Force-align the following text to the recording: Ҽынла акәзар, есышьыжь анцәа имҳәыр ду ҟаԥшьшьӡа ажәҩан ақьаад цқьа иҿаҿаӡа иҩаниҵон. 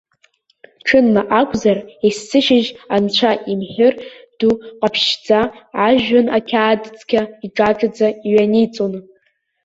Ҽынла 0.85 1.21
акәзар, 1.39 1.77
есышьыжь 2.07 2.69
анцәа 2.95 3.31
имҳәыр 3.51 3.93
ду 4.39 4.51
ҟаԥшьшьӡа 4.79 5.39
ажәҩан 5.87 6.27
ақьаад 6.37 6.81
цқьа 6.97 7.21
иҿаҿаӡа 7.45 8.07
иҩаниҵон. 8.27 8.93